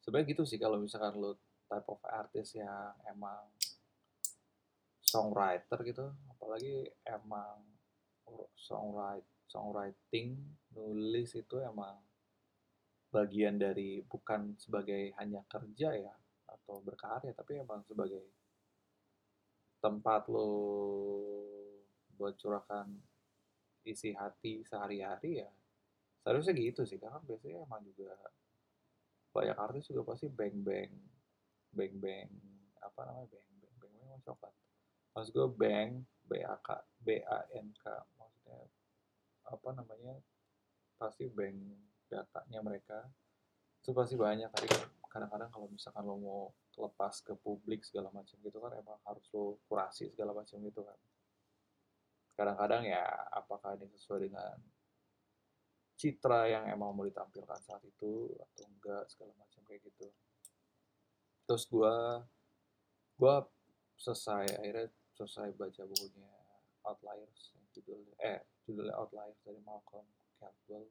sebenarnya 0.00 0.30
gitu 0.32 0.42
sih 0.48 0.58
kalau 0.60 0.80
misalkan 0.80 1.16
lo 1.16 1.36
type 1.70 1.88
of 1.88 2.00
artist 2.08 2.58
yang 2.58 2.92
emang 3.06 3.46
songwriter 5.00 5.78
gitu 5.86 6.06
apalagi 6.30 6.88
emang 7.06 7.62
songwrite 8.54 9.26
songwriting 9.50 10.38
nulis 10.74 11.34
itu 11.34 11.56
emang 11.58 11.98
bagian 13.10 13.58
dari 13.58 14.06
bukan 14.06 14.54
sebagai 14.54 15.10
hanya 15.18 15.42
kerja 15.50 15.90
ya 15.98 16.14
atau 16.46 16.78
berkarya 16.78 17.34
tapi 17.34 17.58
emang 17.58 17.82
sebagai 17.82 18.22
tempat 19.82 20.30
lo 20.30 20.52
buat 22.14 22.36
curahkan 22.36 22.86
isi 23.88 24.12
hati 24.12 24.60
sehari-hari 24.68 25.40
ya. 25.40 25.50
Seharusnya 26.20 26.52
gitu 26.52 26.84
sih 26.84 27.00
karena 27.00 27.16
biasanya 27.24 27.64
emang 27.64 27.80
juga 27.88 28.12
banyak 29.30 29.56
artis 29.56 29.86
juga 29.90 30.14
pasti 30.14 30.26
bang 30.26 30.58
bang 30.62 30.90
bang 31.70 31.94
bang 32.02 32.28
apa 32.82 33.00
namanya 33.06 33.28
bang 33.30 33.48
bang 33.62 33.74
bang 33.78 33.92
bang 33.94 34.20
coklat. 34.26 34.54
Maksud 35.14 35.30
gue 35.34 35.48
bang 35.58 35.90
b 36.26 36.32
a 36.42 36.56
k 36.58 36.68
b 37.02 37.08
a 37.22 37.38
n 37.58 37.66
k 37.74 37.84
maksudnya 38.18 38.58
apa 39.50 39.68
namanya 39.74 40.14
pasti 40.98 41.26
bank 41.30 41.56
datanya 42.10 42.60
mereka. 42.62 43.06
Itu 43.82 43.96
pasti 43.96 44.14
banyak 44.14 44.50
tapi 44.52 44.68
kadang-kadang 45.10 45.50
kalau 45.50 45.66
misalkan 45.66 46.06
lo 46.06 46.14
mau 46.20 46.42
lepas 46.78 47.18
ke 47.24 47.34
publik 47.34 47.82
segala 47.82 48.14
macam 48.14 48.38
gitu 48.38 48.58
kan 48.62 48.72
emang 48.78 48.98
harus 49.02 49.26
lo 49.34 49.58
kurasi 49.66 50.06
segala 50.14 50.30
macam 50.30 50.62
gitu 50.62 50.80
kan. 50.86 50.98
Kadang-kadang 52.38 52.86
ya 52.86 53.04
apakah 53.34 53.74
ini 53.74 53.90
sesuai 53.98 54.30
dengan 54.30 54.54
citra 56.00 56.48
yang 56.48 56.64
emang 56.72 56.96
mau 56.96 57.04
ditampilkan 57.04 57.60
saat 57.60 57.84
itu 57.84 58.32
atau 58.32 58.64
enggak 58.64 59.04
segala 59.12 59.36
macam 59.36 59.60
kayak 59.68 59.84
gitu. 59.84 60.08
Terus 61.44 61.68
gue 61.68 61.96
gue 63.20 63.34
selesai 64.00 64.48
akhirnya 64.56 64.88
selesai 65.12 65.52
baca 65.60 65.82
bukunya 65.84 66.32
Outliers 66.88 67.52
yang 67.52 67.64
judulnya 67.76 68.16
eh 68.16 68.40
judulnya 68.64 68.96
Outliers 68.96 69.36
dari 69.44 69.60
Malcolm 69.60 70.08
Gladwell. 70.40 70.88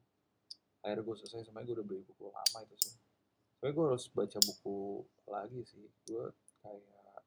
Akhirnya 0.86 1.02
gue 1.02 1.16
selesai 1.26 1.50
sebenarnya 1.50 1.74
gue 1.74 1.76
udah 1.82 1.88
beli 1.90 2.02
buku 2.06 2.30
lama 2.30 2.60
itu 2.70 2.76
sih. 2.78 2.96
Sebenarnya 3.58 3.74
gue 3.74 3.86
harus 3.90 4.06
baca 4.14 4.40
buku 4.46 4.78
lagi 5.26 5.60
sih. 5.66 5.90
Gue 6.06 6.30
kayak 6.62 7.26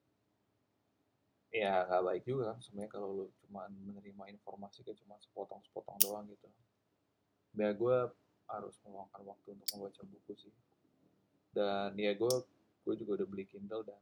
ya 1.52 1.84
nggak 1.84 2.02
baik 2.06 2.22
juga 2.24 2.54
kan 2.54 2.58
sebenarnya 2.62 2.90
kalau 2.94 3.08
lu 3.12 3.26
cuma 3.44 3.68
menerima 3.68 4.24
informasi 4.38 4.86
kayak 4.86 4.96
cuma 5.04 5.20
sepotong-sepotong 5.20 5.98
doang 6.00 6.24
gitu 6.30 6.48
ya 7.56 7.71
gue 7.76 7.97
harus 8.49 8.75
meluangkan 8.85 9.23
waktu 9.25 9.49
untuk 9.56 9.68
membaca 9.76 10.02
buku 10.04 10.32
sih. 10.37 10.54
Dan 11.52 11.97
ya 11.97 12.12
gue 12.16 12.35
gue 12.82 12.94
juga 12.99 13.23
udah 13.23 13.26
beli 13.28 13.44
Kindle 13.49 13.85
dan 13.87 14.00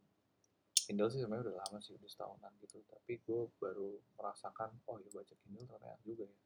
Kindle 0.87 1.11
sih 1.13 1.23
sebenarnya 1.23 1.51
udah 1.51 1.57
lama 1.67 1.79
sih 1.83 1.95
udah 1.95 2.09
setahunan 2.11 2.53
gitu. 2.63 2.83
Tapi 2.87 3.23
gue 3.23 3.41
baru 3.59 3.99
merasakan 4.19 4.71
oh 4.91 4.99
ya 4.99 5.11
baca 5.11 5.35
Kindle 5.47 5.67
ternyata 5.67 6.03
juga 6.07 6.25
ya. 6.27 6.39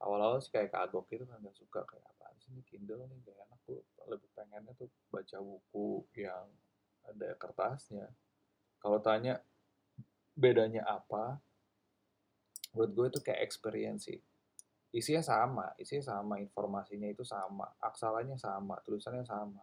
Awal-awal 0.00 0.40
sih 0.40 0.52
kayak 0.52 0.72
kagok 0.72 1.12
gitu 1.12 1.28
kan 1.28 1.44
gak 1.44 1.56
suka 1.56 1.80
kayak 1.84 2.04
apa 2.08 2.32
sih 2.40 2.56
ini 2.56 2.64
Kindle 2.64 3.04
nih 3.04 3.18
gak 3.24 3.36
enak. 3.48 3.60
Gue 3.68 3.80
lebih 4.08 4.28
pengennya 4.32 4.72
tuh 4.76 4.88
baca 5.12 5.38
buku 5.40 6.04
yang 6.16 6.48
ada 7.04 7.28
kertasnya. 7.36 8.08
Kalau 8.80 8.96
tanya 9.04 9.44
bedanya 10.40 10.88
apa 10.88 11.36
menurut 12.72 12.90
gue 12.94 13.06
itu 13.12 13.20
kayak 13.20 13.44
experience 13.44 14.08
sih 14.08 14.16
isinya 14.90 15.22
sama 15.22 15.70
isinya 15.78 16.18
sama 16.18 16.42
informasinya 16.42 17.06
itu 17.06 17.22
sama 17.22 17.66
aksalanya 17.78 18.34
sama 18.34 18.78
tulisannya 18.82 19.22
sama. 19.22 19.62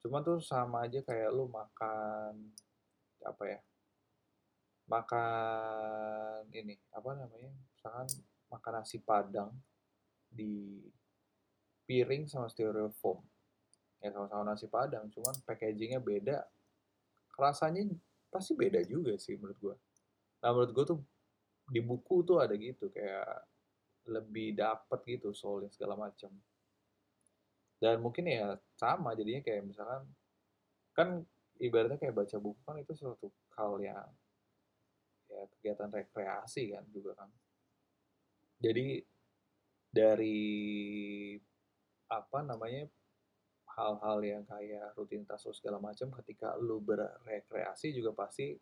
Cuma 0.00 0.20
tuh 0.20 0.38
sama 0.44 0.84
aja 0.84 1.00
kayak 1.00 1.32
lu 1.32 1.48
makan 1.48 2.52
apa 3.24 3.42
ya 3.48 3.60
makan 4.86 6.46
ini 6.54 6.78
apa 6.94 7.10
namanya 7.18 7.50
misalkan 7.74 8.06
makan 8.46 8.72
nasi 8.78 9.02
padang 9.02 9.50
di 10.30 10.84
piring 11.88 12.28
sama 12.28 12.46
styrofoam. 12.52 13.24
Ya 14.04 14.12
sama-sama 14.12 14.52
nasi 14.52 14.68
padang 14.68 15.08
cuman 15.10 15.34
packagingnya 15.48 15.98
beda. 15.98 16.44
Rasanya 17.36 17.88
pasti 18.36 18.52
beda 18.52 18.84
juga 18.84 19.16
sih 19.16 19.40
menurut 19.40 19.58
gue 19.58 19.76
nah 20.44 20.52
menurut 20.52 20.72
gue 20.76 20.84
tuh 20.84 20.98
di 21.72 21.80
buku 21.82 22.22
tuh 22.22 22.38
ada 22.44 22.54
gitu 22.54 22.92
kayak 22.92 23.42
lebih 24.06 24.54
dapet 24.54 25.18
gitu 25.18 25.34
soalnya 25.34 25.70
segala 25.70 25.98
macam 25.98 26.30
dan 27.76 28.00
mungkin 28.00 28.24
ya 28.24 28.56
sama 28.80 29.12
jadinya 29.12 29.44
kayak 29.44 29.68
misalkan 29.68 30.08
kan 30.96 31.08
ibaratnya 31.60 32.00
kayak 32.00 32.16
baca 32.16 32.36
buku 32.40 32.60
kan 32.64 32.76
itu 32.80 32.92
suatu 32.96 33.28
hal 33.56 33.76
yang 33.84 34.08
ya 35.28 35.42
kegiatan 35.56 35.92
rekreasi 35.92 36.72
kan 36.72 36.84
juga 36.88 37.12
kan. 37.20 37.28
Jadi 38.56 39.04
dari 39.92 40.40
apa 42.08 42.38
namanya 42.40 42.88
hal-hal 43.76 44.18
yang 44.24 44.44
kayak 44.48 44.96
rutinitas 44.96 45.44
lo 45.44 45.52
segala 45.52 45.76
macam 45.76 46.08
ketika 46.22 46.56
lu 46.56 46.80
berrekreasi 46.80 47.92
juga 47.92 48.16
pasti 48.16 48.56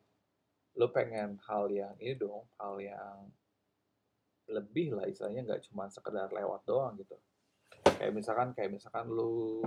lu 0.74 0.90
pengen 0.90 1.38
hal 1.46 1.70
yang 1.70 1.94
ini 2.02 2.18
dong 2.18 2.50
hal 2.58 2.82
yang 2.82 3.30
lebih 4.48 4.96
lah 4.96 5.08
istilahnya 5.08 5.42
nggak 5.46 5.62
cuma 5.70 5.88
sekedar 5.88 6.28
lewat 6.28 6.64
doang 6.68 6.96
gitu. 7.00 7.16
Kayak 7.84 8.12
misalkan 8.12 8.48
kayak 8.52 8.70
misalkan 8.72 9.08
lu 9.08 9.60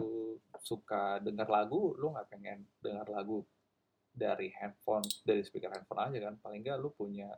suka 0.62 1.22
dengar 1.22 1.48
lagu 1.48 1.94
lu 1.98 2.14
nggak 2.14 2.28
pengen 2.30 2.66
dengar 2.82 3.08
lagu 3.10 3.46
dari 4.12 4.50
handphone 4.58 5.06
dari 5.22 5.42
speaker 5.46 5.74
handphone 5.74 6.02
aja 6.12 6.18
kan. 6.30 6.36
Paling 6.42 6.62
nggak 6.62 6.78
lu 6.78 6.94
punya 6.94 7.30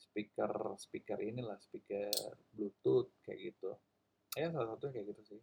speaker 0.00 0.74
speaker 0.80 1.18
inilah 1.22 1.58
speaker 1.62 2.10
bluetooth 2.50 3.10
kayak 3.22 3.54
gitu. 3.54 3.76
Ya 4.34 4.50
salah 4.50 4.74
satu 4.74 4.90
kayak 4.90 5.14
gitu 5.14 5.22
sih. 5.36 5.40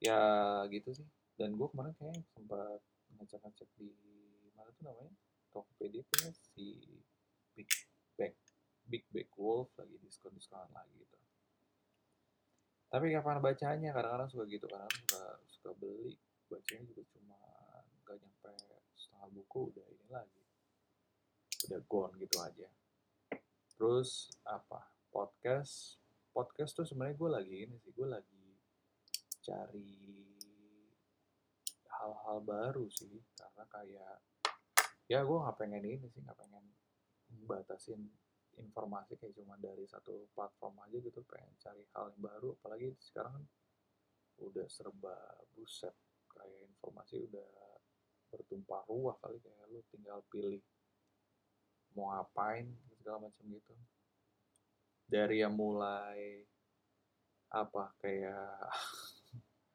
Ya 0.00 0.20
gitu 0.72 0.92
sih. 0.92 1.08
Dan 1.36 1.56
gue 1.56 1.68
kemarin 1.72 1.96
kayak 1.96 2.20
sempat 2.36 2.80
ngecek-ngecek 3.16 3.68
di 3.76 3.92
mana 4.56 4.68
tuh 4.76 4.84
namanya? 4.84 5.12
Tokopedia 5.52 6.00
punya 6.08 6.32
si 6.32 6.80
Big 7.52 7.68
Big 8.86 9.04
Bag 9.10 9.28
Wolf 9.38 9.70
lagi 9.78 9.96
diskon 10.02 10.34
diskon 10.34 10.68
lagi 10.74 10.94
gitu. 10.98 11.18
Tapi 12.92 13.08
kapan 13.08 13.40
bacanya 13.40 13.90
kadang-kadang 13.96 14.28
suka 14.28 14.44
gitu 14.50 14.66
kadang 14.68 14.92
suka 14.92 15.22
suka 15.48 15.70
beli 15.80 16.12
bacanya 16.50 16.84
juga 16.92 17.02
cuma 17.16 17.40
nggak 18.04 18.16
nyampe 18.20 18.52
setengah 18.98 19.28
buku 19.32 19.60
udah 19.72 19.86
ini 19.88 20.06
lagi. 20.12 20.44
Udah 21.70 21.80
gone 21.88 22.14
gitu 22.20 22.36
aja. 22.42 22.68
Terus 23.78 24.36
apa? 24.44 24.92
Podcast? 25.08 25.96
Podcast 26.32 26.76
tuh 26.76 26.84
sebenarnya 26.84 27.16
gue 27.16 27.30
lagi 27.32 27.54
ini 27.64 27.76
sih 27.80 27.92
gue 27.92 28.08
lagi 28.08 28.44
cari 29.42 29.92
hal-hal 32.02 32.38
baru 32.42 32.86
sih 32.88 33.20
karena 33.34 33.64
kayak 33.68 34.16
ya 35.10 35.20
gue 35.22 35.38
nggak 35.38 35.56
pengen 35.58 35.82
ini 35.84 36.06
sih 36.08 36.22
nggak 36.22 36.38
pengen 36.38 36.64
batasin 37.44 38.00
informasi 38.60 39.16
kayak 39.16 39.32
cuma 39.36 39.56
dari 39.56 39.88
satu 39.88 40.28
platform 40.36 40.84
aja 40.84 40.98
gitu 41.00 41.24
pengen 41.24 41.52
cari 41.62 41.82
hal 41.96 42.12
yang 42.12 42.22
baru 42.22 42.48
apalagi 42.60 42.92
sekarang 43.00 43.40
kan 43.40 43.44
udah 44.42 44.66
serba 44.68 45.16
buset 45.54 45.94
kayak 46.32 46.60
informasi 46.76 47.22
udah 47.30 47.48
bertumpah 48.32 48.82
ruah 48.88 49.16
kali 49.20 49.38
kayak 49.44 49.64
lu 49.68 49.80
tinggal 49.92 50.24
pilih 50.32 50.60
mau 51.92 52.08
ngapain 52.16 52.64
segala 52.96 53.28
macam 53.28 53.44
gitu. 53.52 53.74
Dari 55.04 55.44
yang 55.44 55.52
mulai 55.52 56.40
apa 57.52 57.92
kayak 58.00 58.72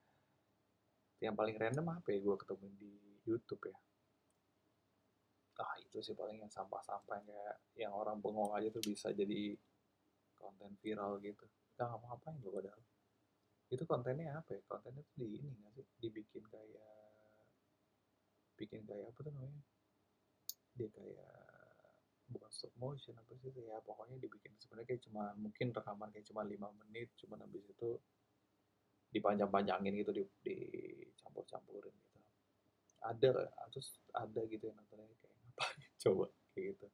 yang 1.24 1.38
paling 1.38 1.54
random 1.54 1.94
apa 1.94 2.10
ya 2.10 2.20
gue 2.26 2.36
ketemu 2.42 2.68
di 2.82 2.94
YouTube 3.30 3.70
ya 3.70 3.78
ah 5.58 5.76
itu 5.82 5.98
sih 6.06 6.14
paling 6.14 6.38
yang 6.42 6.52
sampah-sampah 6.54 7.18
kayak 7.26 7.56
yang 7.78 7.94
orang 7.94 8.22
bengong 8.22 8.54
aja 8.54 8.70
tuh 8.70 8.84
bisa 8.86 9.10
jadi 9.10 9.58
konten 10.38 10.78
viral 10.82 11.18
gitu. 11.22 11.46
Nggak 11.76 11.88
ngapa-ngapain 11.90 12.36
gue 12.38 12.52
padahal. 12.54 12.82
Itu 13.68 13.84
kontennya 13.90 14.38
apa 14.38 14.56
ya? 14.56 14.62
Kontennya 14.70 15.02
tuh 15.02 15.16
di 15.18 15.28
ini 15.42 15.50
nggak 15.50 15.72
sih? 15.76 15.86
Dibikin 15.98 16.44
kayak 16.48 16.94
bikin 18.58 18.82
kayak 18.86 19.10
apa 19.10 19.20
tuh 19.22 19.32
namanya? 19.34 19.62
Dia 20.78 20.90
kayak 20.94 21.38
bukan 22.28 22.52
stop 22.54 22.74
motion 22.78 23.18
apa 23.18 23.34
sih 23.42 23.50
ya? 23.54 23.82
Pokoknya 23.82 24.22
dibikin 24.22 24.54
sebenarnya 24.62 24.88
kayak 24.94 25.04
cuma 25.10 25.34
mungkin 25.36 25.74
rekaman 25.74 26.10
kayak 26.14 26.26
cuma 26.30 26.42
lima 26.46 26.70
menit 26.86 27.10
cuma 27.18 27.38
habis 27.42 27.66
itu 27.66 27.90
dipanjang-panjangin 29.12 29.94
gitu 30.04 30.12
di 30.14 30.24
dicampur-campurin 30.44 31.96
gitu. 31.96 32.18
Ada 33.02 33.30
terus 33.72 33.98
ada 34.12 34.42
gitu 34.46 34.68
yang 34.68 34.78
nontonnya 34.78 35.08
ngapain 35.58 35.90
coba 36.06 36.26
kayak 36.54 36.78
gitu. 36.78 36.88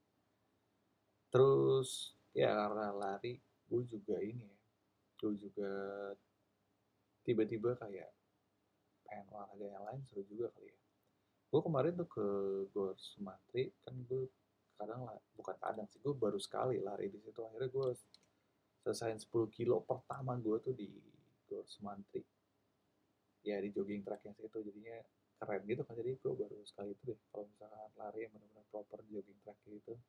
Terus 1.27 1.89
ya 2.31 2.55
karena 2.55 2.95
lari 2.95 3.43
gue 3.67 3.81
juga 3.83 4.15
ini 4.23 4.47
ya 4.47 4.59
gue 5.23 5.33
juga 5.39 5.71
tiba-tiba 7.23 7.79
kayak 7.79 8.11
pengen 9.07 9.27
olahraga 9.31 9.67
yang 9.67 9.83
lain 9.87 10.01
seru 10.07 10.23
juga 10.27 10.51
kali 10.55 10.71
ya. 10.71 10.79
Gue 11.47 11.61
kemarin 11.63 11.93
tuh 11.95 12.09
ke 12.09 12.27
Gor 12.71 12.95
Sumantri 12.99 13.71
kan 13.83 13.95
gue 14.03 14.27
kadang 14.75 15.05
lah 15.05 15.15
bukan 15.37 15.55
kadang 15.61 15.87
sih 15.87 16.01
gue 16.01 16.11
baru 16.11 16.39
sekali 16.41 16.81
lari 16.81 17.07
di 17.07 17.21
situ 17.21 17.39
akhirnya 17.39 17.69
gue 17.69 17.87
selesai 18.83 19.29
10 19.29 19.47
kilo 19.53 19.79
pertama 19.85 20.35
gue 20.35 20.57
tuh 20.59 20.75
di 20.75 20.89
Gor 21.47 21.63
Sumantri. 21.67 22.23
Ya 23.43 23.59
di 23.59 23.71
jogging 23.71 24.03
track 24.03 24.27
yang 24.27 24.35
situ 24.35 24.59
jadinya 24.59 24.99
keren 25.43 25.61
gitu 25.67 25.83
kan. 25.83 25.93
Jadi 25.99 26.15
gue 26.15 26.31
baru 26.31 26.57
sekali 26.63 26.95
itu 26.95 27.03
deh 27.11 27.19
kalau 27.27 27.43
misalkan 27.51 27.91
lari 27.99 28.19
yang 28.23 28.31
benar-benar 28.31 28.65
proper 28.71 28.99
jogging 29.11 29.39
track 29.43 29.59
gitu 29.67 29.99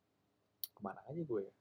ke 0.63 0.81
mana 0.81 1.03
aja 1.11 1.19
gue 1.19 1.41
ya? 1.43 1.55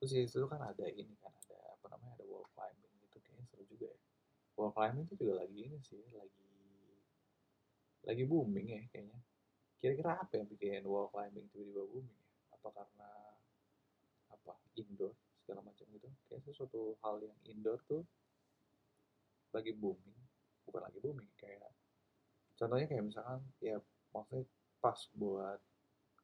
Terus 0.00 0.10
di 0.16 0.24
situ 0.24 0.48
kan 0.48 0.64
ada 0.64 0.88
ini 0.88 1.12
kan 1.20 1.28
ada 1.28 1.76
apa 1.76 1.86
namanya 1.92 2.16
ada 2.16 2.24
wall 2.24 2.48
climbing 2.56 2.92
gitu 3.04 3.20
kayaknya 3.20 3.44
seru 3.52 3.64
juga 3.68 3.92
ya. 3.92 4.00
Wall 4.56 4.72
climbing 4.72 5.04
itu 5.04 5.14
juga 5.20 5.34
lagi 5.44 5.58
ini 5.60 5.78
sih 5.84 6.00
lagi 6.16 6.50
lagi 8.08 8.22
booming 8.24 8.66
ya 8.72 8.80
kayaknya. 8.88 9.20
Kira-kira 9.76 10.10
apa 10.16 10.32
yang 10.40 10.48
bikin 10.48 10.82
wall 10.88 11.12
climbing 11.12 11.44
tiba-tiba 11.52 11.84
booming 11.84 12.16
ya? 12.16 12.32
Apa 12.56 12.68
karena 12.72 13.10
apa 14.32 14.52
indoor 14.80 15.12
segala 15.44 15.60
macam 15.60 15.84
gitu? 15.92 16.08
Kayak 16.32 16.42
sesuatu 16.48 16.96
hal 17.04 17.20
yang 17.20 17.36
indoor 17.44 17.76
tuh 17.84 18.02
lagi 19.52 19.76
booming 19.76 20.16
bukan 20.64 20.88
lagi 20.88 20.98
booming 21.04 21.28
kayak 21.36 21.68
contohnya 22.62 22.86
kayak 22.86 23.02
misalkan 23.10 23.42
ya 23.58 23.74
maksudnya 24.14 24.46
pas 24.78 24.94
buat 25.18 25.58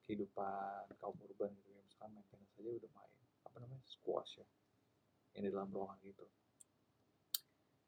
kehidupan 0.06 0.86
kaum 1.02 1.18
urban 1.18 1.50
gitu 1.50 1.74
ya 1.74 1.82
misalkan 1.82 2.14
maintenance 2.14 2.54
saja 2.54 2.70
udah 2.78 2.90
main 2.94 3.18
apa 3.42 3.56
namanya 3.58 3.82
squash 3.90 4.38
ya 4.38 4.46
yang 5.34 5.42
di 5.42 5.50
dalam 5.50 5.66
ruangan 5.74 5.98
gitu. 6.06 6.22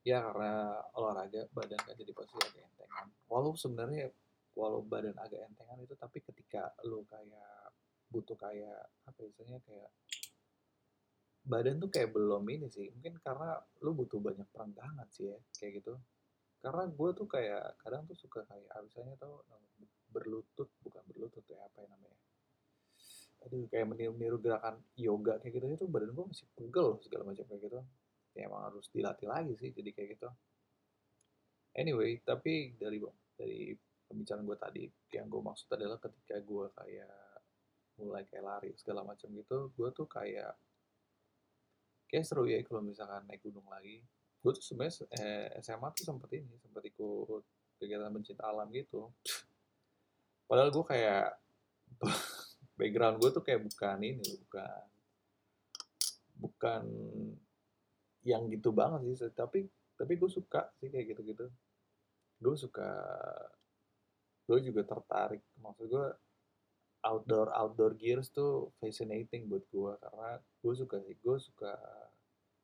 Ya 0.03 0.19
karena 0.27 0.83
olahraga 0.99 1.47
badan 1.55 1.79
kan 1.79 1.95
jadi 1.95 2.11
pasti 2.11 2.35
agak 2.43 2.67
entengan. 2.75 3.07
Walau 3.31 3.55
sebenarnya 3.55 4.11
walau 4.59 4.83
badan 4.83 5.15
agak 5.15 5.47
entengan 5.47 5.79
itu 5.87 5.95
tapi 5.95 6.19
ketika 6.19 6.75
lo 6.91 7.07
kayak 7.07 7.71
butuh 8.11 8.35
kayak 8.35 8.91
apa 9.07 9.21
istilahnya 9.31 9.63
kayak 9.63 9.95
badan 11.47 11.79
tuh 11.79 11.87
kayak 11.87 12.11
belum 12.11 12.43
ini 12.51 12.67
sih. 12.67 12.91
Mungkin 12.99 13.23
karena 13.23 13.63
lu 13.87 13.95
butuh 13.95 14.19
banyak 14.19 14.51
perenggangan 14.51 15.07
sih 15.15 15.31
ya 15.31 15.39
kayak 15.55 15.87
gitu 15.87 15.95
karena 16.61 16.85
gue 16.93 17.11
tuh 17.17 17.27
kayak 17.29 17.81
kadang 17.81 18.05
tuh 18.05 18.17
suka 18.17 18.45
kayak 18.45 18.69
misalnya 18.85 19.17
tau 19.17 19.41
berlutut 20.13 20.69
bukan 20.85 21.03
berlutut 21.09 21.45
ya 21.49 21.57
apa 21.65 21.85
yang 21.85 21.91
namanya? 21.97 22.21
Aduh 23.49 23.65
kayak 23.73 23.87
meniru-niru 23.89 24.37
gerakan 24.37 24.77
yoga 25.01 25.41
kayak 25.41 25.57
gitu 25.57 25.67
itu 25.73 25.87
badan 25.89 26.13
gue 26.13 26.27
masih 26.29 26.47
pegel 26.53 27.01
segala 27.01 27.23
macam 27.33 27.45
kayak 27.49 27.63
gitu. 27.65 27.81
Ya 28.37 28.47
emang 28.47 28.63
harus 28.69 28.87
dilatih 28.93 29.27
lagi 29.27 29.57
sih 29.57 29.73
jadi 29.73 29.91
kayak 29.97 30.09
gitu. 30.21 30.29
Anyway 31.73 32.21
tapi 32.21 32.77
dari 32.77 33.01
dari 33.41 33.73
pembicaraan 34.11 34.45
gue 34.45 34.59
tadi 34.59 34.85
yang 35.17 35.31
gue 35.31 35.41
maksud 35.41 35.71
adalah 35.73 35.97
ketika 35.97 36.37
gue 36.43 36.67
kayak 36.77 37.17
mulai 38.01 38.25
kayak 38.27 38.45
lari 38.45 38.71
segala 38.75 39.05
macam 39.05 39.29
gitu 39.33 39.71
gue 39.77 39.89
tuh 39.93 40.09
kayak 40.09 40.57
kayak 42.11 42.25
seru 42.27 42.49
ya 42.49 42.59
kalau 42.67 42.83
misalkan 42.83 43.23
naik 43.31 43.45
gunung 43.45 43.65
lagi 43.71 44.03
gue 44.41 44.53
tuh 44.57 44.65
sebenarnya 44.65 45.05
eh, 45.21 45.47
SMA 45.61 45.89
tuh 45.93 46.05
sempet 46.09 46.31
ini 46.41 46.53
sempet 46.61 46.89
ikut 46.89 47.45
kegiatan 47.81 48.13
pencinta 48.13 48.49
alam 48.49 48.69
gitu. 48.73 49.13
Padahal 50.49 50.73
gue 50.73 50.85
kayak 50.85 51.37
background 52.81 53.21
gue 53.21 53.31
tuh 53.31 53.45
kayak 53.45 53.61
bukan 53.69 53.99
ini 54.01 54.31
bukan 54.49 54.81
bukan 56.41 56.83
yang 58.25 58.49
gitu 58.49 58.73
banget 58.73 59.17
sih 59.17 59.29
tapi 59.33 59.69
tapi 59.97 60.17
gue 60.17 60.31
suka 60.33 60.73
sih 60.81 60.89
kayak 60.89 61.13
gitu 61.13 61.21
gitu 61.29 61.47
gue 62.41 62.57
suka 62.57 62.89
gue 64.49 64.59
juga 64.65 64.83
tertarik 64.89 65.45
maksud 65.61 65.87
gue 65.93 66.07
outdoor 67.05 67.53
outdoor 67.53 67.93
gears 67.97 68.33
tuh 68.33 68.73
fascinating 68.81 69.49
buat 69.49 69.65
gue 69.69 69.93
karena 70.01 70.41
gue 70.41 70.75
suka 70.77 70.97
sih 71.05 71.17
gue 71.21 71.37
suka 71.37 71.73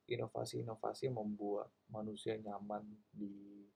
inovasi-inovasi 0.07 1.11
membuat 1.11 1.71
manusia 1.91 2.39
nyaman 2.39 2.87
di 3.11 3.67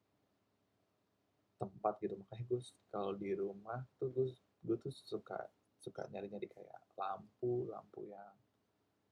tempat 1.60 2.00
gitu. 2.00 2.16
Makanya 2.16 2.44
gue 2.48 2.60
kalau 2.88 3.12
di 3.18 3.30
rumah 3.36 3.84
tuh 4.00 4.08
gue 4.14 4.26
gue 4.64 4.76
tuh 4.80 4.92
suka 4.92 5.36
suka 5.80 6.08
nyari-nyari 6.12 6.48
kayak 6.48 6.80
lampu 6.96 7.68
lampu 7.68 8.08
yang 8.08 8.36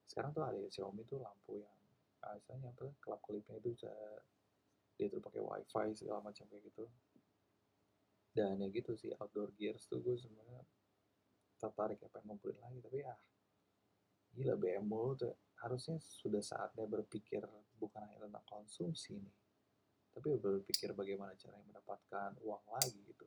sekarang 0.08 0.32
tuh 0.32 0.44
ada 0.44 0.56
ya, 0.56 0.68
Xiaomi 0.72 1.04
tuh 1.04 1.20
lampu 1.20 1.60
yang 1.60 1.78
ah, 2.25 2.32
misalnya 2.37 2.72
apa 2.72 2.88
kelap 3.04 3.20
kelipnya 3.25 3.60
itu 3.60 3.76
bisa 3.76 3.92
dia 4.96 5.06
tuh 5.12 5.20
pakai 5.20 5.42
wifi 5.44 5.87
segala 5.94 6.25
macam 6.25 6.48
kayak 6.48 6.64
gitu. 6.64 6.84
Dan 8.32 8.62
ya 8.62 8.68
gitu 8.70 8.96
sih 8.96 9.12
outdoor 9.18 9.52
gears 9.59 9.85
tuh 9.90 10.00
gue 10.00 10.16
sebenarnya 10.16 10.64
tertarik 11.59 11.98
ya 12.00 12.09
pengen 12.09 12.33
ngumpulin 12.33 12.59
lagi. 12.62 12.78
Tapi 12.81 12.98
ah 13.04 13.18
gila 14.33 14.54
BMW 14.54 15.02
tuh 15.18 15.35
harusnya 15.64 15.99
sudah 15.99 16.42
saatnya 16.42 16.87
berpikir 16.87 17.42
bukan 17.79 18.03
hanya 18.03 18.27
tentang 18.27 18.47
konsumsi 18.47 19.18
nih 19.18 19.37
tapi 20.18 20.35
berpikir 20.35 20.90
bagaimana 20.99 21.31
cara 21.38 21.55
mendapatkan 21.62 22.35
uang 22.42 22.64
lagi 22.75 22.99
gitu. 23.07 23.23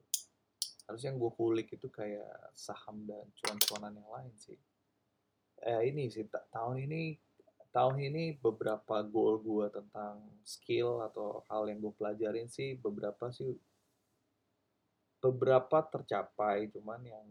Harus 0.92 1.02
yang 1.08 1.16
gue 1.16 1.32
kulik 1.40 1.72
itu 1.72 1.88
kayak 1.88 2.52
saham 2.52 3.08
dan 3.08 3.24
cuan-cuanan 3.40 3.96
yang 3.96 4.12
lain 4.12 4.36
sih. 4.36 4.60
Eh 5.64 5.88
ini 5.88 6.12
sih 6.12 6.28
tahun 6.52 6.84
ini 6.84 7.16
tahun 7.72 7.96
ini 8.12 8.44
beberapa 8.44 9.00
goal 9.08 9.40
gue 9.40 9.72
tentang 9.72 10.20
skill 10.44 11.00
atau 11.08 11.48
hal 11.48 11.72
yang 11.72 11.80
gue 11.80 11.96
pelajarin 11.96 12.52
sih 12.52 12.76
beberapa 12.76 13.32
sih 13.32 13.56
beberapa 15.24 15.80
tercapai 15.88 16.68
cuman 16.76 17.00
yang 17.08 17.24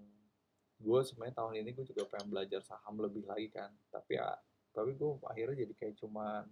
gue 0.80 1.00
sebenarnya 1.04 1.36
tahun 1.36 1.60
ini 1.60 1.70
gue 1.76 1.84
juga 1.84 2.08
pengen 2.08 2.32
belajar 2.32 2.64
saham 2.64 2.96
lebih 2.96 3.28
lagi 3.28 3.52
kan. 3.52 3.68
Tapi 3.92 4.16
ya 4.16 4.32
tapi 4.70 4.94
gue 4.94 5.10
akhirnya 5.26 5.66
jadi 5.66 5.74
kayak 5.76 5.96
cuman 6.00 6.44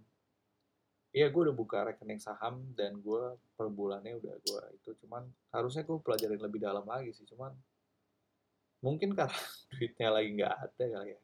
Iya 1.09 1.33
gue 1.33 1.41
udah 1.41 1.57
buka 1.57 1.89
rekening 1.89 2.21
saham 2.21 2.69
dan 2.77 3.01
gue 3.01 3.33
per 3.57 3.65
bulannya 3.73 4.21
udah 4.21 4.35
gue 4.45 4.63
itu 4.77 4.93
cuman 5.01 5.25
harusnya 5.49 5.81
gue 5.81 5.97
pelajarin 5.97 6.37
lebih 6.37 6.61
dalam 6.61 6.85
lagi 6.85 7.09
sih 7.17 7.25
cuman 7.25 7.49
mungkin 8.85 9.17
karena 9.17 9.33
duitnya 9.73 10.09
lagi 10.13 10.29
nggak 10.37 10.53
ada 10.53 10.85
kali 10.85 11.09
ya. 11.17 11.21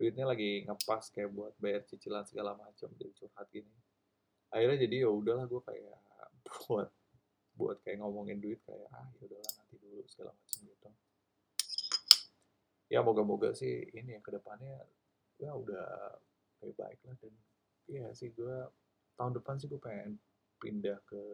Duitnya 0.00 0.24
lagi 0.24 0.64
ngepas 0.64 1.12
kayak 1.12 1.30
buat 1.36 1.52
bayar 1.60 1.84
cicilan 1.84 2.24
segala 2.24 2.56
macam 2.56 2.88
jadi 2.96 3.12
curhat 3.12 3.46
gini. 3.52 3.74
Akhirnya 4.50 4.88
jadi 4.88 5.04
ya 5.06 5.10
udahlah 5.12 5.44
gue 5.46 5.60
kayak 5.62 5.96
buat 6.66 6.88
buat 7.60 7.76
kayak 7.84 8.00
ngomongin 8.00 8.40
duit 8.40 8.64
kayak 8.64 8.88
ah 8.88 9.04
ya 9.20 9.28
udahlah 9.28 9.52
nanti 9.60 9.76
dulu 9.76 10.00
segala 10.08 10.32
macam 10.32 10.60
gitu. 10.64 10.88
Ya 12.90 13.04
moga-moga 13.04 13.52
sih 13.54 13.84
ini 13.92 14.16
ya 14.16 14.20
ke 14.24 14.32
depannya 14.34 14.80
ya 15.40 15.56
udah 15.56 15.88
lebih 16.60 16.76
baik 16.76 17.00
lah 17.08 17.16
dan 17.16 17.32
iya 17.88 18.06
sih 18.12 18.28
gue 18.36 18.56
tahun 19.16 19.40
depan 19.40 19.56
sih 19.56 19.66
gue 19.66 19.80
pengen 19.80 20.20
pindah 20.60 21.00
ke 21.08 21.24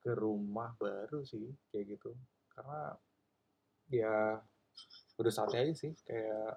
ke 0.00 0.12
rumah 0.16 0.72
baru 0.80 1.20
sih 1.24 1.52
kayak 1.68 1.96
gitu. 1.96 2.16
Karena 2.52 2.96
ya 3.92 4.40
udah 5.20 5.32
saatnya 5.32 5.68
aja 5.68 5.74
sih 5.76 5.92
kayak 6.08 6.56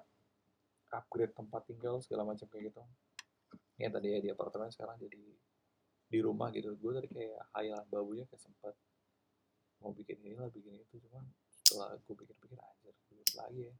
upgrade 0.94 1.36
tempat 1.36 1.66
tinggal 1.68 2.00
segala 2.00 2.24
macam 2.24 2.48
kayak 2.48 2.72
gitu. 2.72 2.80
Ya 3.76 3.92
tadi 3.92 4.16
ya 4.16 4.18
di 4.24 4.30
apartemen 4.32 4.72
sekarang 4.72 4.96
jadi 4.96 5.20
di 6.08 6.18
rumah 6.24 6.48
gitu. 6.56 6.72
Gue 6.80 6.96
tadi 6.96 7.08
kayak 7.12 7.52
hayalan 7.52 7.86
babunya 7.92 8.24
kayak 8.28 8.40
sempat 8.40 8.74
mau 9.84 9.92
bikin 9.92 10.24
ini 10.24 10.40
lah 10.40 10.48
bikin 10.48 10.80
itu. 10.80 10.96
Cuman 11.04 11.24
setelah 11.52 11.92
gue 12.00 12.14
pikir-pikir 12.16 12.56
duit 13.12 13.28
lagi 13.36 13.68
ya. 13.68 13.74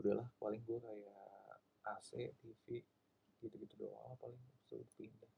Udahlah 0.00 0.28
paling 0.40 0.64
gue 0.64 0.78
kayak 0.80 1.37
AC 1.96 2.34
TV 2.40 2.82
gitu-gitu 3.40 3.74
doang 3.78 4.18
paling 4.18 4.40
suruh 4.66 4.88
pindah. 4.98 5.32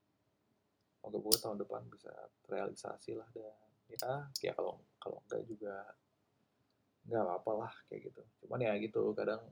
Moga 1.05 1.19
gue 1.21 1.37
tahun 1.41 1.59
depan 1.61 1.83
bisa 1.93 2.13
terrealisasi 2.45 3.17
lah 3.17 3.29
dan 3.33 3.55
ya 3.91 4.13
ya 4.41 4.53
kalau 4.57 4.81
kalau 5.03 5.19
enggak 5.27 5.43
juga 5.49 5.75
nggak 7.09 7.23
apa-apa 7.25 7.53
lah 7.67 7.73
kayak 7.89 8.13
gitu. 8.13 8.23
Cuman 8.45 8.61
ya 8.65 8.77
gitu 8.81 9.13
kadang 9.17 9.43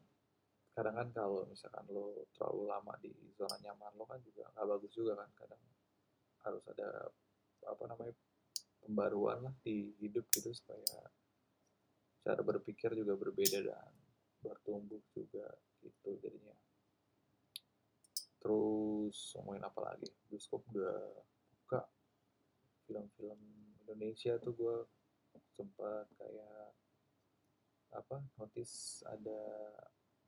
kadang 0.79 0.95
kan 0.95 1.09
kalau 1.11 1.43
misalkan 1.51 1.83
lo 1.91 2.23
terlalu 2.39 2.71
lama 2.71 2.95
di 3.03 3.11
zona 3.35 3.59
nyaman 3.59 3.99
lo 3.99 4.07
kan 4.07 4.23
juga 4.23 4.47
nggak 4.55 4.67
bagus 4.79 4.93
juga 4.95 5.19
kan 5.19 5.29
kadang 5.35 5.63
harus 6.47 6.63
ada 6.71 7.11
apa 7.67 7.85
namanya 7.91 8.15
pembaruan 8.79 9.43
lah 9.43 9.55
di 9.67 9.91
hidup 9.99 10.31
gitu 10.31 10.55
supaya 10.55 11.11
cara 12.23 12.41
berpikir 12.47 12.95
juga 12.95 13.19
berbeda 13.19 13.59
dan 13.67 13.93
bertumbuh 14.39 15.03
juga 15.11 15.51
gitu 15.83 16.15
jadinya 16.23 16.55
terus 18.39 19.35
ngomongin 19.39 19.65
apa 19.67 19.81
lagi? 19.83 20.09
Bioskop 20.31 20.63
udah 20.75 21.25
buka. 21.65 21.81
Film-film 22.89 23.41
Indonesia 23.85 24.39
tuh 24.41 24.55
gue 24.55 24.77
sempat 25.55 26.07
kayak 26.19 26.73
apa 27.89 28.21
notice 28.37 29.01
ada 29.09 29.41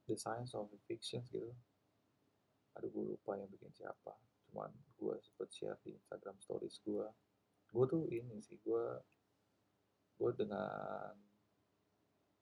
the 0.08 0.16
science 0.18 0.52
of 0.58 0.68
fiction 0.84 1.22
gitu. 1.30 1.54
Aduh 2.78 2.90
gue 2.90 3.04
lupa 3.16 3.38
yang 3.38 3.50
bikin 3.50 3.72
siapa. 3.72 4.18
Cuman 4.50 4.70
gue 4.98 5.14
sempet 5.22 5.48
share 5.54 5.78
di 5.80 5.94
Instagram 5.96 6.36
stories 6.42 6.82
gue 6.84 7.06
gue 7.70 7.86
tuh 7.86 8.02
ini 8.10 8.42
sih 8.42 8.58
gue 8.66 8.84
gue 10.18 10.30
dengan 10.34 11.14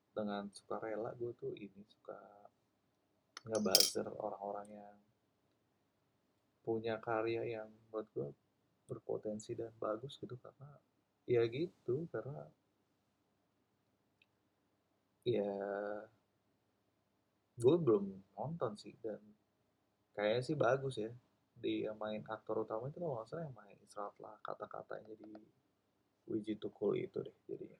dengan 0.09 0.49
suka 0.49 0.81
rela 0.81 1.13
gue 1.15 1.31
tuh 1.37 1.53
ini 1.53 1.85
suka 1.85 2.17
ngebuzzer 3.45 4.09
orang-orang 4.19 4.67
yang 4.73 4.95
punya 6.69 7.01
karya 7.01 7.57
yang 7.57 7.69
menurut 7.89 8.05
gue 8.13 8.29
berpotensi 8.85 9.57
dan 9.57 9.73
bagus 9.81 10.21
gitu 10.21 10.37
karena 10.37 10.69
ya 11.25 11.41
gitu 11.49 12.05
karena 12.13 12.45
ya 15.25 15.49
gue 17.57 17.75
belum 17.81 18.05
nonton 18.37 18.77
sih 18.77 18.93
dan 19.01 19.17
kayaknya 20.13 20.41
sih 20.45 20.53
bagus 20.53 21.01
ya. 21.01 21.09
Di 21.59 21.83
yang 21.89 21.99
main 21.99 22.23
aktor 22.23 22.63
utama 22.63 22.87
itu 22.87 23.03
kalau 23.03 23.19
nggak 23.19 23.35
yang 23.35 23.57
main 23.57 23.75
Israel 23.83 24.15
lah 24.23 24.37
kata-katanya 24.39 25.11
di 25.19 25.31
Wiji 26.29 26.55
Tukul 26.55 26.95
itu 26.95 27.19
deh 27.19 27.35
jadinya. 27.49 27.75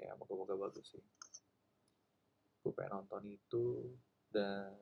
Ya 0.00 0.16
moga-moga 0.16 0.56
bagus 0.56 0.96
sih. 0.96 1.04
Gue 2.64 2.72
pengen 2.72 3.04
nonton 3.04 3.28
itu 3.28 3.92
dan 4.32 4.72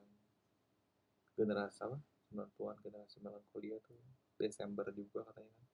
generasi 1.35 1.83
apa 1.83 1.99
90-an 2.33 2.77
generasi 2.81 3.21
melankolia 3.21 3.77
tuh 3.85 4.01
Desember 4.41 4.89
juga 4.97 5.23
katanya 5.29 5.53
kan. 5.53 5.69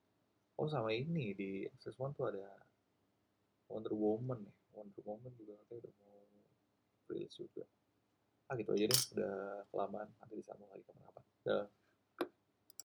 Oh 0.59 0.67
sama 0.67 0.91
ini 0.91 1.33
di 1.39 1.63
Access 1.71 1.97
One 2.03 2.13
tuh 2.19 2.35
ada 2.35 2.51
Wonder 3.71 3.95
Woman 3.95 4.43
ya. 4.43 4.55
Wonder 4.75 5.03
Woman 5.07 5.33
juga 5.39 5.55
katanya 5.63 5.87
udah 5.87 5.95
mau 6.03 6.19
rilis 7.09 7.35
juga. 7.39 7.65
Ah 8.51 8.59
gitu 8.59 8.75
aja 8.75 8.85
deh. 8.91 9.01
Udah 9.15 9.63
kelamaan. 9.71 10.09
Nanti 10.19 10.35
disambung 10.35 10.69
lagi 10.69 10.83
kapan-kapan 10.83 11.25